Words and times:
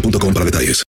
boostmobile.com 0.00 0.32
para 0.34 0.44
detalles. 0.44 0.84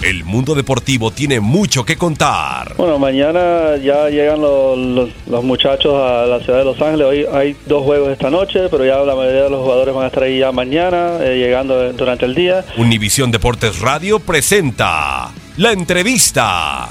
El 0.00 0.24
mundo 0.24 0.54
deportivo 0.54 1.10
tiene 1.10 1.40
mucho 1.40 1.84
que 1.84 1.96
contar. 1.96 2.74
Bueno, 2.76 2.98
mañana 3.00 3.76
ya 3.82 4.08
llegan 4.08 4.40
los, 4.40 4.78
los- 4.78 5.10
los 5.26 5.44
muchachos 5.44 5.92
a 5.94 6.24
la 6.24 6.38
ciudad 6.40 6.60
de 6.60 6.64
Los 6.64 6.80
Ángeles. 6.80 7.06
Hoy 7.06 7.26
hay 7.32 7.56
dos 7.66 7.82
juegos 7.82 8.10
esta 8.10 8.30
noche, 8.30 8.68
pero 8.70 8.84
ya 8.86 8.98
la 8.98 9.16
mayoría 9.16 9.42
de 9.42 9.50
los 9.50 9.60
jugadores 9.62 9.94
van 9.94 10.04
a 10.04 10.06
estar 10.06 10.22
ahí 10.22 10.38
ya 10.38 10.52
mañana, 10.52 11.18
eh, 11.20 11.36
llegando 11.38 11.92
durante 11.94 12.26
el 12.26 12.34
día. 12.36 12.64
Univisión 12.78 13.32
Deportes 13.32 13.80
Radio 13.80 14.20
presenta 14.20 15.30
la 15.56 15.72
entrevista. 15.72 16.88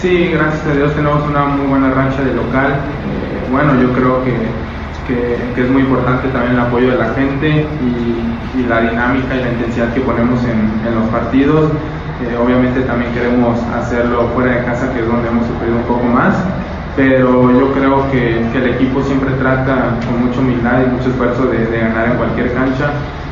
Sí, 0.00 0.28
gracias 0.28 0.66
a 0.66 0.72
Dios 0.74 0.94
tenemos 0.94 1.26
una 1.28 1.46
muy 1.46 1.66
buena 1.66 1.90
racha 1.90 2.22
de 2.22 2.34
local. 2.34 2.72
Eh, 2.72 3.48
bueno, 3.50 3.80
yo 3.82 3.92
creo 3.94 4.24
que, 4.24 4.32
que- 5.10 5.52
que 5.54 5.60
es 5.64 5.70
muy 5.70 5.82
importante 5.82 6.28
también 6.28 6.54
el 6.54 6.60
apoyo 6.60 6.90
de 6.92 6.98
la 6.98 7.08
gente 7.14 7.66
y, 7.82 8.58
y 8.58 8.62
la 8.68 8.80
dinámica 8.80 9.34
y 9.36 9.42
la 9.42 9.50
intensidad 9.52 9.92
que 9.92 10.00
ponemos 10.00 10.44
en, 10.44 10.86
en 10.86 10.94
los 10.94 11.08
partidos. 11.10 11.72
Eh, 12.22 12.36
obviamente 12.36 12.80
también 12.82 13.12
queremos 13.12 13.58
hacerlo 13.74 14.28
fuera 14.34 14.56
de 14.56 14.64
casa, 14.64 14.92
que 14.92 15.00
es 15.00 15.06
donde 15.08 15.28
hemos 15.28 15.46
sufrido 15.46 15.76
un 15.76 15.82
poco 15.84 16.04
más. 16.04 16.34
Pero 16.96 17.50
yo 17.58 17.72
creo 17.72 18.10
que, 18.10 18.46
que 18.52 18.58
el 18.58 18.68
equipo 18.74 19.02
siempre 19.02 19.30
trata 19.38 19.96
con 20.06 20.26
mucha 20.26 20.40
humildad 20.40 20.82
y 20.84 20.90
mucho 20.90 21.08
esfuerzo 21.08 21.46
de, 21.46 21.66
de 21.66 21.78
ganar 21.80 22.10
en 22.12 22.16
cualquier 22.16 22.52
cancha. 22.52 22.90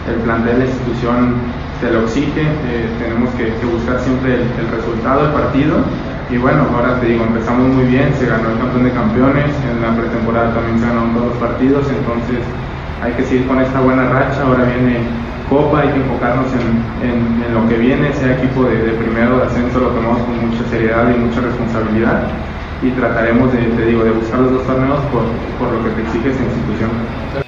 El 0.09 0.15
plantel, 0.23 0.59
la 0.61 0.65
institución 0.65 1.53
te 1.81 1.91
lo 1.91 2.03
exige, 2.03 2.43
tenemos 2.99 3.31
que, 3.35 3.53
buscar 3.67 4.01
siempre 4.01 4.35
el, 4.35 4.69
resultado 4.69 5.25
del 5.25 5.33
partido. 5.33 5.77
Y 6.31 6.37
bueno, 6.37 6.67
ahora 6.75 7.01
te 7.01 7.07
digo, 7.07 7.25
empezamos 7.25 7.69
muy 7.69 7.85
bien, 7.85 8.13
se 8.15 8.27
ganó 8.27 8.51
el 8.51 8.59
campeón 8.59 8.85
de 8.85 8.93
campeones, 8.93 9.55
en 9.65 9.81
la 9.81 9.97
pretemporada 9.97 10.53
también 10.55 10.79
se 10.79 10.87
ganaron 10.87 11.15
todos 11.15 11.29
los 11.29 11.39
partidos, 11.39 11.89
entonces 11.89 12.45
hay 13.01 13.13
que 13.13 13.23
seguir 13.25 13.47
con 13.47 13.61
esta 13.61 13.81
buena 13.81 14.11
racha, 14.11 14.43
ahora 14.43 14.65
viene 14.65 15.09
Copa, 15.49 15.81
hay 15.81 15.89
que 15.89 16.01
enfocarnos 16.01 16.53
en, 16.53 17.09
en- 17.09 17.55
lo 17.55 17.67
que 17.67 17.79
viene, 17.79 18.13
sea 18.13 18.37
equipo 18.37 18.65
de, 18.65 18.77
primero 18.93 19.39
de 19.39 19.45
ascenso 19.45 19.81
lo 19.81 19.89
tomamos 19.89 20.23
con 20.25 20.51
mucha 20.51 20.63
seriedad 20.65 21.09
y 21.15 21.19
mucha 21.19 21.41
responsabilidad 21.41 22.45
y 22.83 22.91
trataremos 22.93 23.53
de, 23.53 23.59
te 23.69 23.87
digo, 23.87 24.05
de 24.05 24.11
buscar 24.11 24.41
los 24.41 24.53
dos 24.53 24.67
torneos 24.67 25.01
por, 25.07 25.57
por 25.57 25.73
lo 25.73 25.83
que 25.83 25.91
te 25.93 26.03
exige 26.03 26.29
esa 26.29 26.45
institución. 26.45 27.48